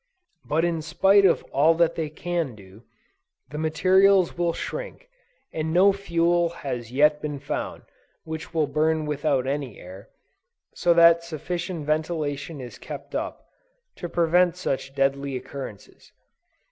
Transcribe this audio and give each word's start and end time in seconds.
But 0.45 0.65
in 0.65 0.81
spite 0.81 1.25
of 1.25 1.43
all 1.53 1.75
that 1.75 1.93
they 1.93 2.09
can 2.09 2.55
do, 2.55 2.81
the 3.51 3.59
materials 3.59 4.35
will 4.35 4.51
shrink, 4.51 5.07
and 5.53 5.71
no 5.71 5.93
fuel 5.93 6.49
has 6.65 6.91
yet 6.91 7.21
been 7.21 7.37
found, 7.39 7.83
which 8.23 8.51
will 8.51 8.65
burn 8.65 9.05
without 9.05 9.45
any 9.45 9.79
air, 9.79 10.09
so 10.73 10.95
that 10.95 11.23
sufficient 11.23 11.85
ventilation 11.85 12.59
is 12.59 12.79
kept 12.79 13.13
up, 13.13 13.45
to 13.97 14.09
prevent 14.09 14.55
such 14.57 14.95
deadly 14.95 15.35
occurrences. 15.35 16.11